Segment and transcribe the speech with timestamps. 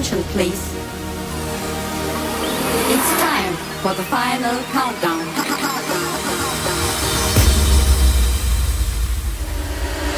[0.00, 0.62] attention, please.
[2.88, 5.26] It's time for the final countdown.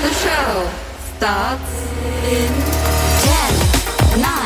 [0.02, 0.70] The show
[1.16, 1.72] starts
[2.30, 2.52] in
[3.26, 4.41] 10, 9,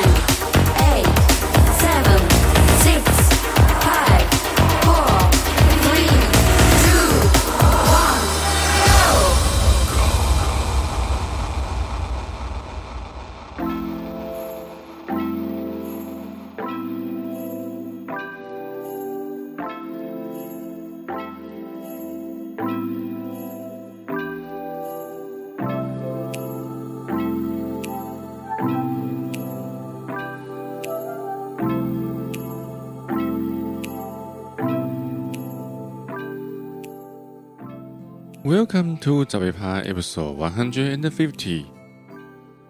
[38.56, 41.64] Welcome to 早杯趴 Episode One Hundred and Fifty。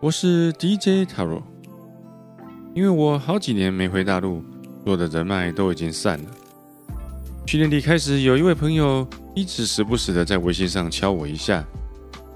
[0.01, 1.45] 我是 DJ Taro。
[2.75, 4.43] 因为我好几年没回大陆，
[4.83, 6.25] 所有的人脉都已经散了。
[7.47, 11.65] 去年底开始，有一位朋友一直时不时的在微信上敲我一下，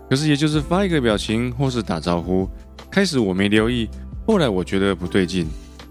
[0.09, 2.49] 可是也就是发一个表情或是打招呼。
[2.89, 3.89] 开始我没留意，
[4.29, 5.49] 后来我觉得不对劲，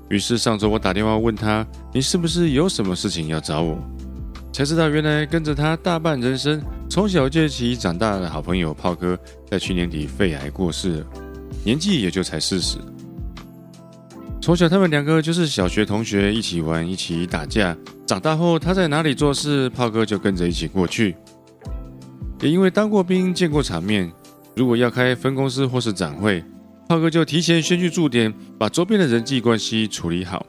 [0.08, 3.78] 于是上周我打电话问他：“你是不是有什么事情要找我？”
[4.54, 11.06] 才知道原来跟着他大半人生，从小就一起长大的好朋友炮哥，在去年底肺癌过世了，
[11.64, 12.80] 年纪也就才四十。
[14.42, 17.78] 从小他们两个就是小学同学，一起玩，一起打架。
[18.08, 21.16] 长大后他在哪里做事，炮哥就跟着一起过去。
[22.42, 24.12] 也因为当过兵，见过场面，
[24.56, 26.44] 如果要开分公司或是展会，
[26.88, 30.44] 炮哥就提前先去驻点，把周边的人际关系处理好。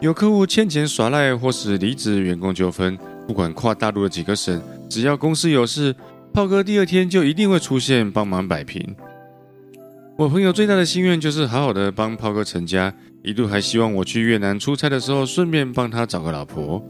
[0.00, 5.94] 有客户欠钱耍赖，或是离职员工纠纷，不管跨大陆的几个省，只要公司有事，
[6.32, 8.94] 炮哥第二天就一定会出现帮忙摆平。
[10.16, 16.82] 我朋友最大的心愿就是好好的帮炮哥成家，一度还希望我去越南出差的时候顺便帮他找个老婆。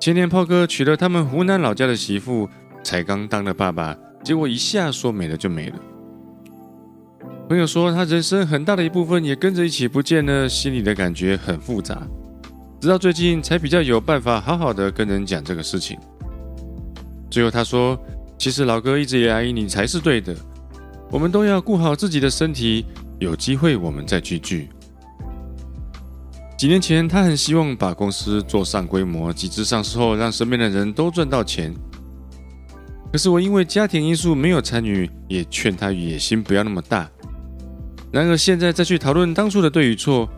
[0.00, 2.48] 前年炮哥娶了他们湖南老家的媳妇，
[2.82, 5.76] 才刚当了爸爸，结果一下说没了就没了。
[7.48, 12.06] 朋友说，他人生很大的一部分也跟着一起不见了，心里的感觉很复杂。
[12.80, 15.98] 直到最近才比较有办法好好的跟人讲这个事情。
[17.28, 17.98] 最后他说
[18.38, 20.34] ：“其实老哥一直以来你才是对的，
[21.10, 22.86] 我们都要顾好自己的身体，
[23.18, 24.68] 有机会我们再聚聚。”
[26.56, 31.74] 几年前他很希望把公司做上规模，集资上市后让身边的人都赚到钱。
[33.10, 37.10] 可是我因为家庭因素没有参与，也劝他野心不要那么大。
[38.12, 40.28] 然而现在再去讨论当初的对与错，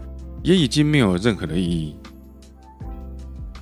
[0.42, 1.96] 也已经没有任何的意义。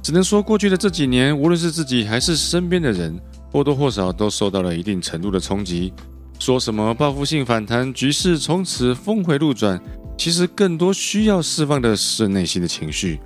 [0.09, 3.15] 只能说过去的这几年，无论是自己还是身边的人，
[3.53, 5.93] 或多或少都受到了一定程度的冲击。
[6.39, 9.79] 说什么报复性反弹，局势从此峰回路转，
[10.17, 13.21] 其实更多需要释放的是内心的情绪。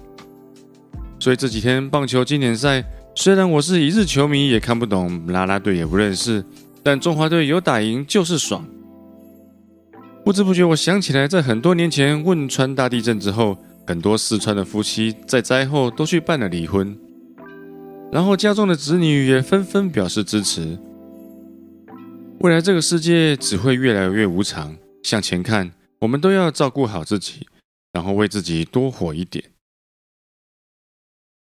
[1.20, 6.44] 所以这几天棒球经典赛，虽然我是一日球迷，也看不懂，啦啦队也不认识，
[6.82, 8.66] 但中华队有打赢就是爽。
[10.24, 13.56] 不知不觉，我想起来，在很多年前汶川大地震之后，
[13.86, 16.96] 很多四川的夫妻在灾后都去办了离婚，
[18.12, 20.78] 然后家中的子女也纷纷表示支持。
[22.40, 27.46] 未来这个世界只会越来越无常，向前看，我们都要照顾好自己，
[27.92, 29.44] 然后为自己多活一点。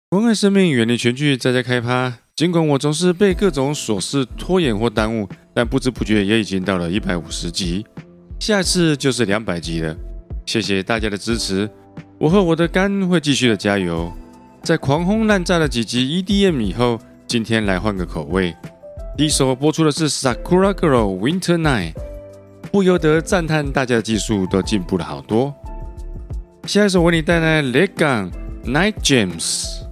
[0.09, 2.19] 关爱生命，远离全剧，再再开趴。
[2.35, 7.85] 尽管我总是被各种琐事拖延或耽误，但不知不觉也已经到了一百五十集。
[8.39, 9.95] 下次就是两百集了，
[10.45, 11.69] 谢谢大家的支持，
[12.23, 14.09] 我和我的肝会继续的加油。
[14.61, 16.97] 在狂轰滥炸了几集 EDM 以后，
[17.27, 18.55] 今天来换个口味。
[19.17, 21.91] 第一首播出的是 Sakura Girl Winter Night，
[22.71, 25.53] 不由得赞叹大家的技术都进步了好多。
[26.65, 28.31] 下一首为你带来 legang
[28.63, 29.82] Night James。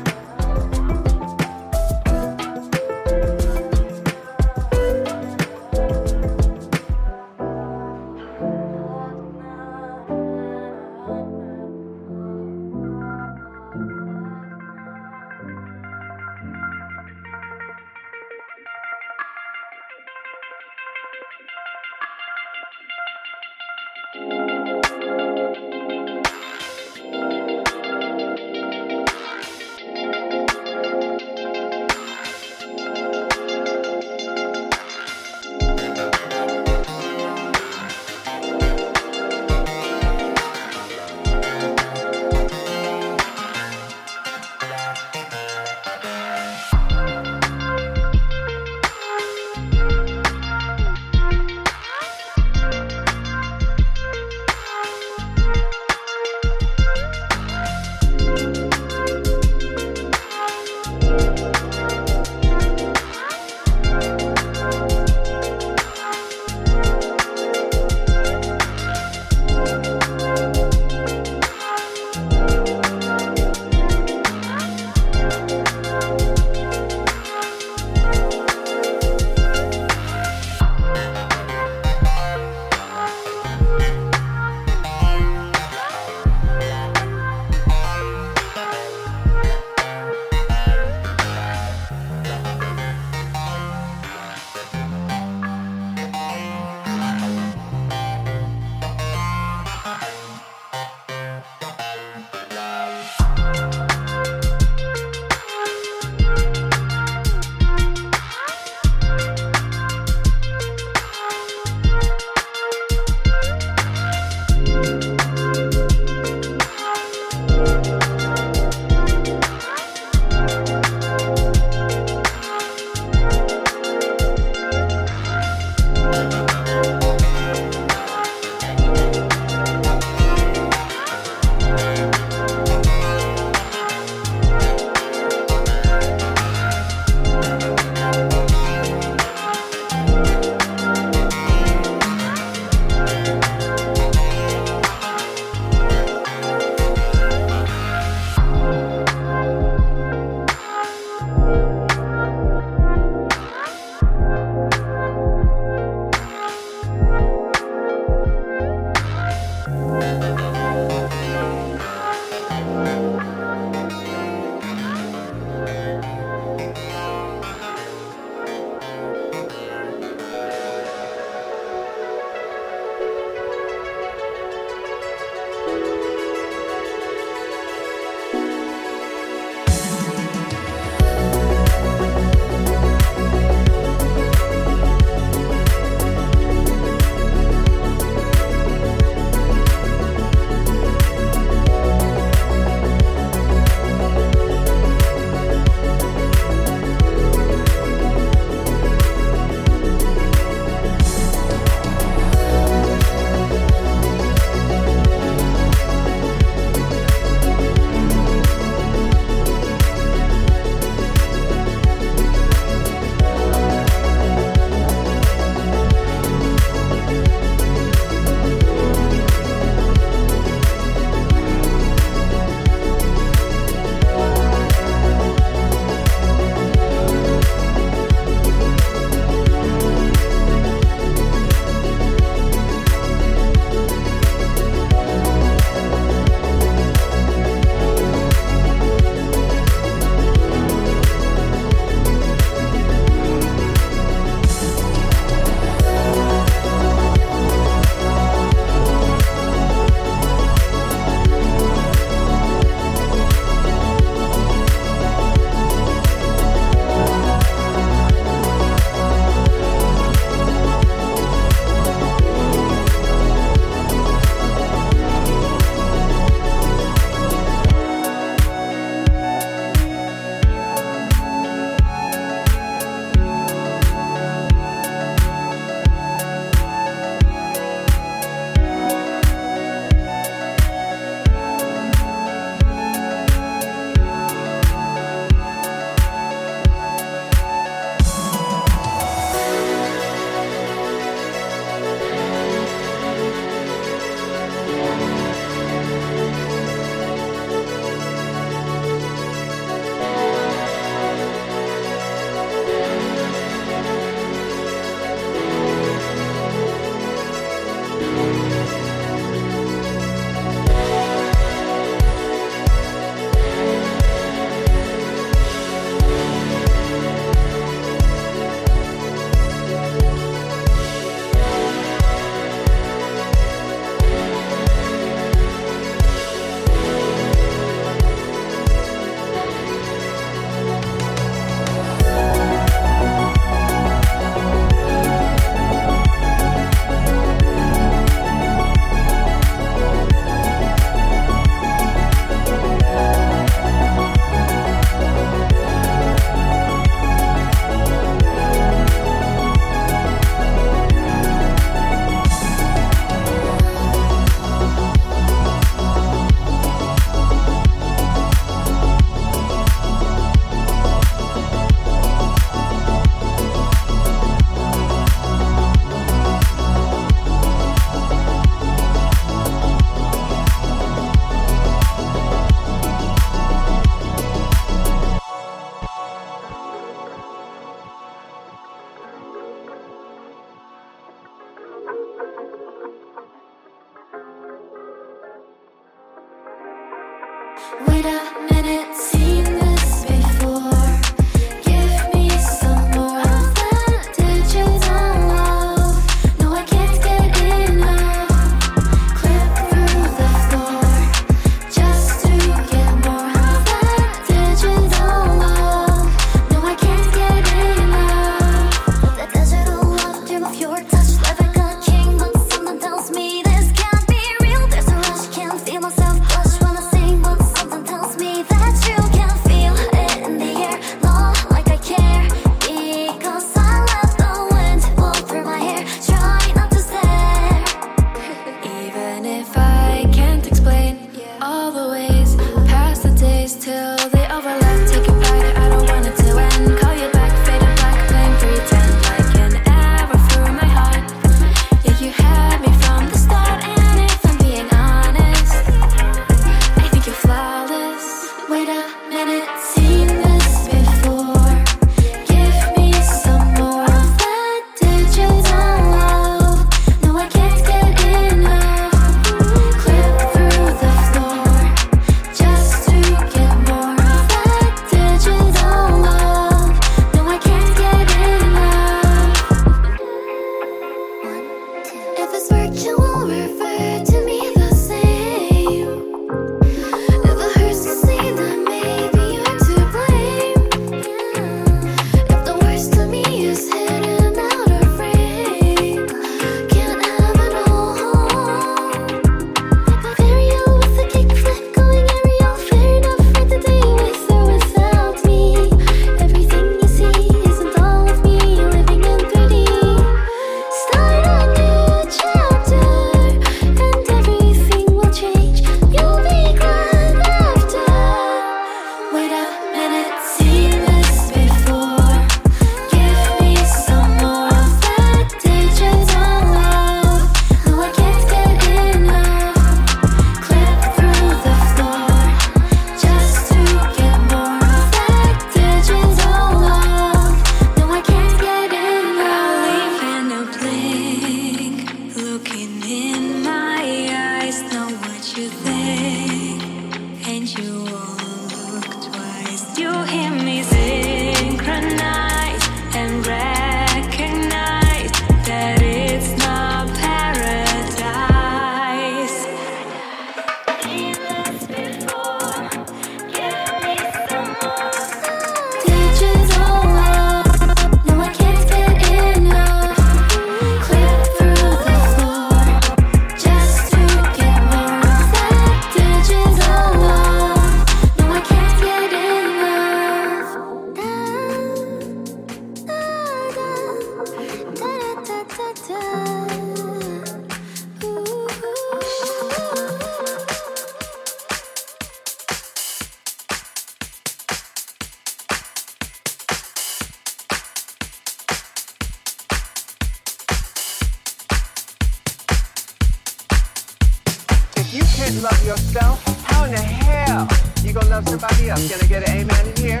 [595.22, 597.46] Can't love yourself, how in the hell
[597.84, 598.88] you gonna love somebody else?
[598.90, 600.00] Can I get an amen in here?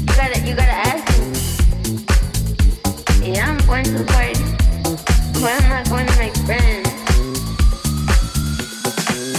[0.00, 1.24] You gotta, you gotta ask me.
[3.32, 4.44] Yeah, I'm going to the party,
[5.40, 6.88] but I'm not going to make friends.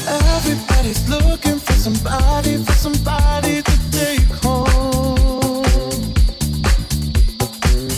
[0.07, 5.65] Everybody's looking for somebody, for somebody to take home.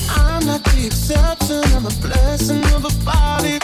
[0.10, 3.63] I'm not the exception, I'm a blessing of a body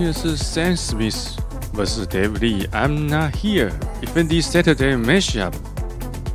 [0.00, 1.36] 听的是 Sam Smith
[1.74, 5.52] vs Dave Lee I'm Not Here Effendi Saturday Mashup，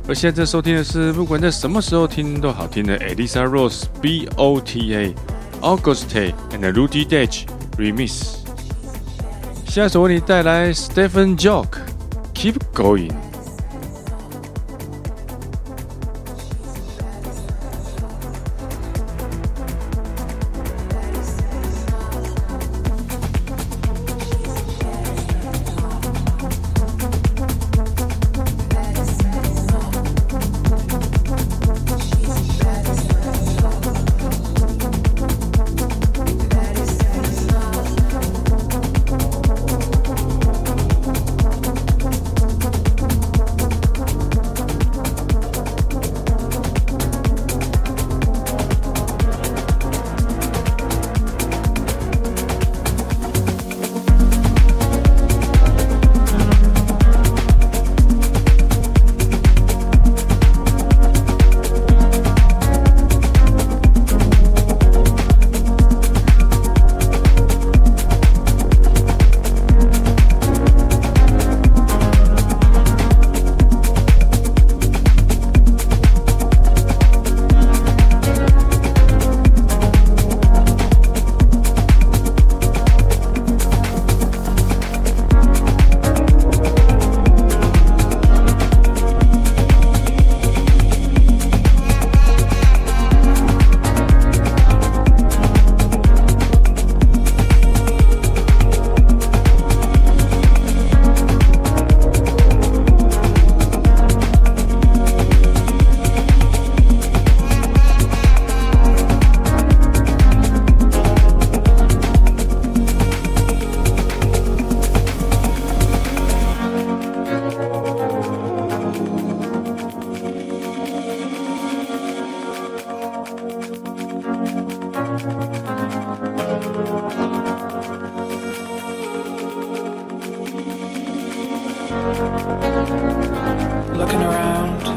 [0.06, 5.12] 而现在收听的是不管在什么时候听都好听的 Elisa Rose B O T A
[5.60, 8.36] Auguste and Rudy Dage Remix。
[9.66, 11.66] 下一首为你带来 Stephen Jock
[12.34, 13.10] Keep Going。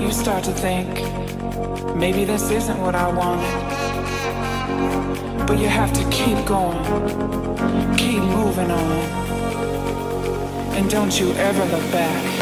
[0.00, 0.88] You start to think
[1.94, 3.46] maybe this isn't what I wanted.
[5.46, 6.78] But you have to keep going,
[7.96, 8.92] keep moving on.
[10.76, 12.39] And don't you ever look back.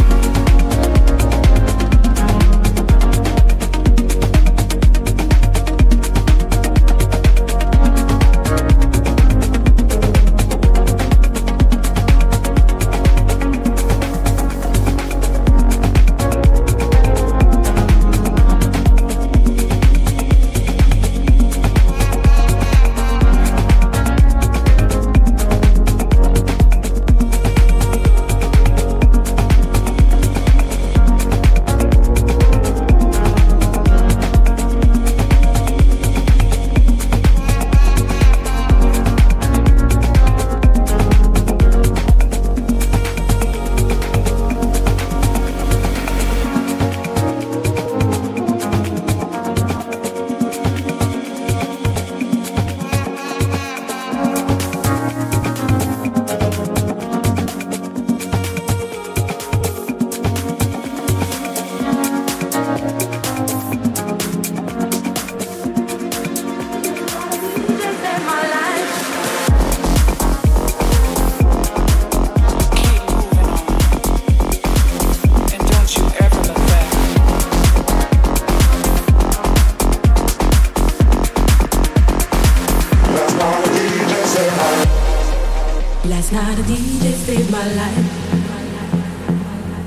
[86.48, 88.06] night a DJ saved my life.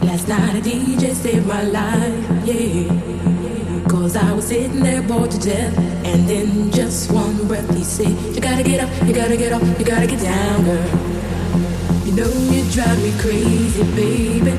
[0.04, 3.88] Last night a DJ saved my life, yeah.
[3.90, 5.76] Cause I was sitting there bored to death.
[6.06, 9.64] And then just one breath he said, You gotta get up, you gotta get up,
[9.80, 10.88] you gotta get down, girl.
[12.06, 14.54] You know you drive me crazy, baby.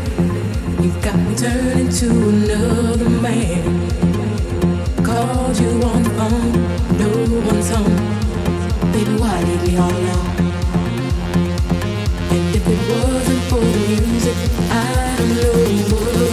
[0.82, 3.62] You've got me turning to another man.
[5.04, 6.52] Called you on the phone,
[7.02, 7.10] no
[7.46, 8.92] one's home.
[8.92, 10.51] Baby, why leave me all alone?
[12.66, 14.36] it wasn't for the music,
[14.70, 16.31] I'd have known you.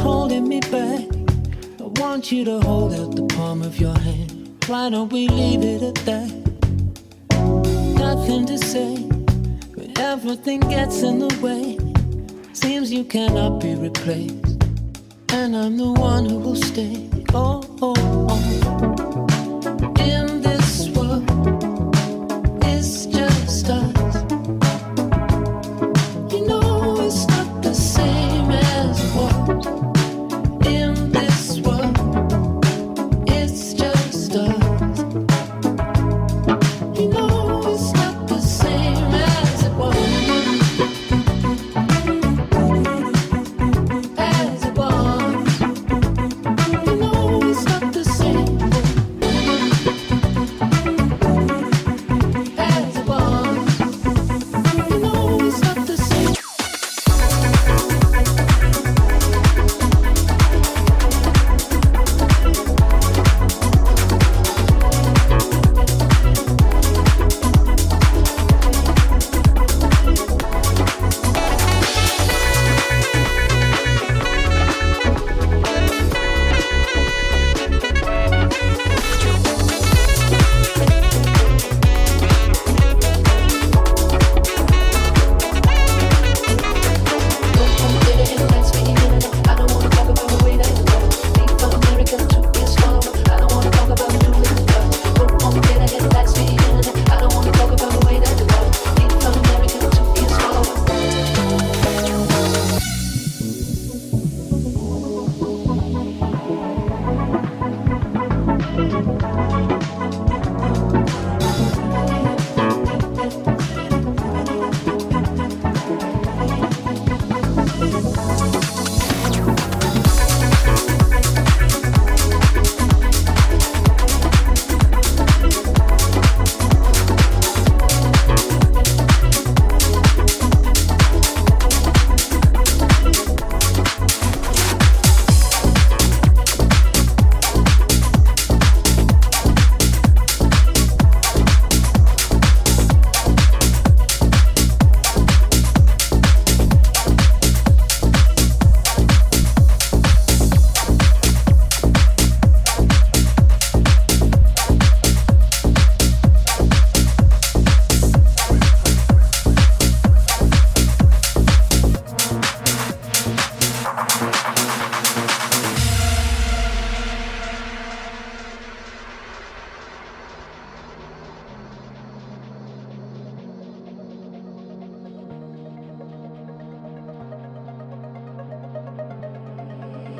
[0.00, 1.04] holding me back.
[1.80, 4.64] I want you to hold out the palm of your hand.
[4.66, 6.30] Why don't we leave it at that?
[7.98, 8.96] Nothing to say,
[9.76, 11.78] but everything gets in the way.
[12.52, 14.64] Seems you cannot be replaced,
[15.32, 17.08] and I'm the one who will stay.
[17.32, 18.89] Oh, oh, oh.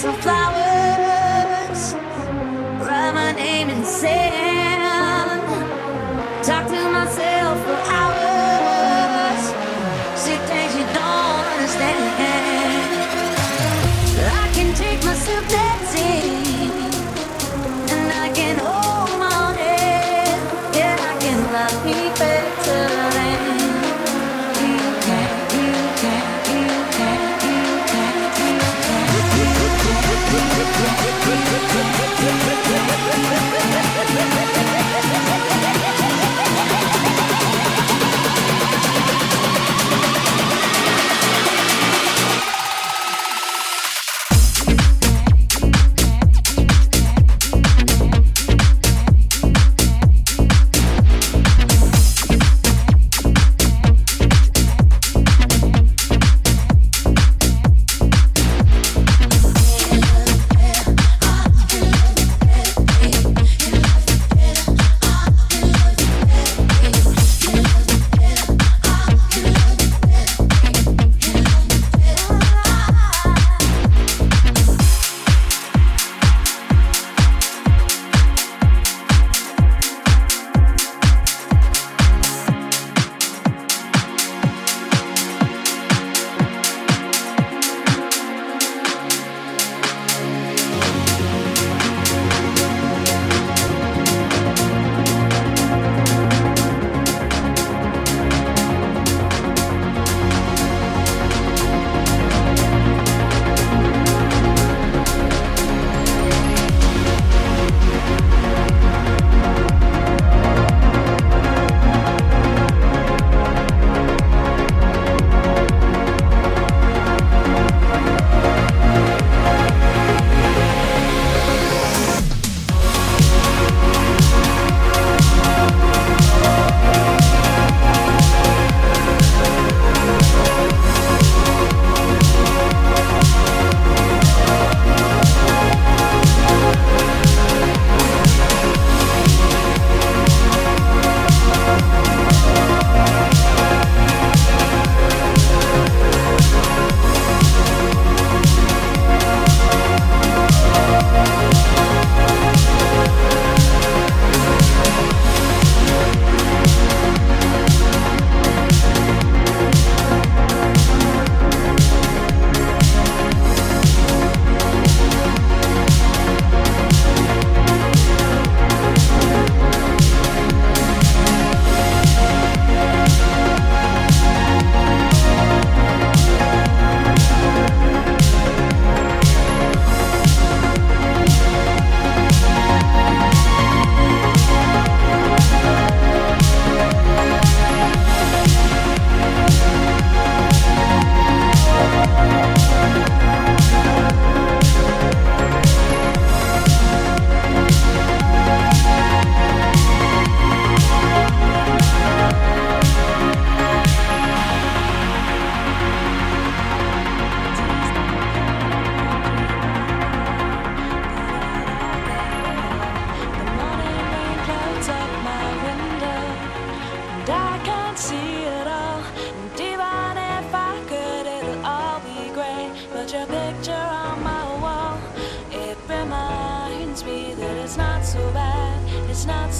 [0.00, 1.92] some flowers,
[2.80, 4.39] write my name and say.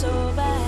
[0.01, 0.60] So bad.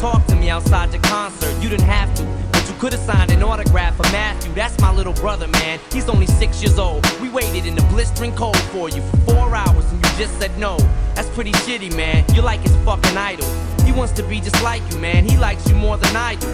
[0.00, 2.24] Talk to me outside your concert, you didn't have to.
[2.52, 4.50] But you could have signed an autograph for Matthew.
[4.54, 5.78] That's my little brother, man.
[5.92, 7.04] He's only six years old.
[7.20, 10.56] We waited in the blistering cold for you for four hours and you just said
[10.56, 10.78] no.
[11.14, 12.24] That's pretty shitty, man.
[12.34, 13.46] You're like his fucking idol.
[13.84, 15.28] He wants to be just like you, man.
[15.28, 16.48] He likes you more than I do.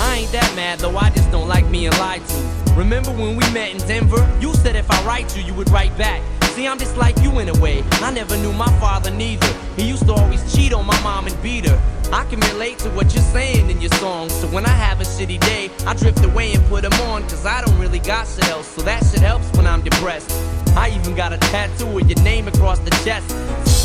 [0.00, 2.72] I ain't that mad though, I just don't like being lied to.
[2.72, 4.26] Remember when we met in Denver?
[4.40, 6.22] You said if I write you, you would write back.
[6.54, 7.84] See, I'm just like you in a way.
[8.00, 9.52] I never knew my father neither.
[9.76, 11.97] He used to always cheat on my mom and beat her.
[12.12, 14.32] I can relate to what you're saying in your songs.
[14.32, 17.22] So when I have a shitty day, I drift away and put them on.
[17.22, 18.66] Cause I don't really got shit else.
[18.66, 20.30] So that shit helps when I'm depressed.
[20.76, 23.77] I even got a tattoo with your name across the chest.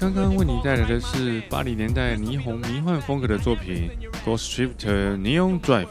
[0.00, 3.90] 刚刚为你带来的是八零年代霓虹迷幻风格的作品
[4.26, 5.84] 《Ghost Shifter Neon Drive》，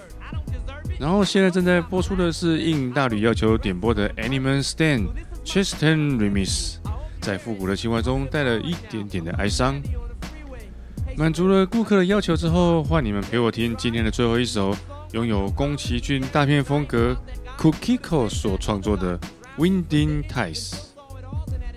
[0.99, 5.10] 然后现在正在播出的是应大吕要求点播的 Animal Stand
[5.45, 6.78] Cheston Remix，
[7.22, 9.80] 在复古的情怀中带了一点点的哀伤。
[11.16, 14.76] 满足了顾客的要求之后，换你们陪我听今天的最后一首，
[15.12, 17.16] 拥有宫崎骏大片风格
[17.60, 19.20] Kukiko 所创作的
[19.60, 20.72] 《Winding Ties》。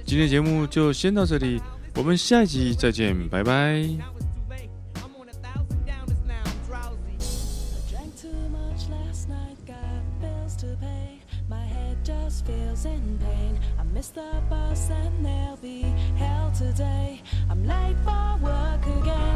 [0.06, 1.60] 今天节目就先到这里。
[1.94, 3.52] 我们下一集再见，拜拜。
[3.52, 7.16] I'm on a thousand gowns now, I'm drowsy.
[7.90, 9.76] Drank too much last night, got
[10.20, 11.20] bills to pay.
[11.48, 13.60] My head just feels in pain.
[13.78, 15.82] I miss the bus and there'll be
[16.16, 17.20] hell today.
[17.50, 19.31] I'm late for work again.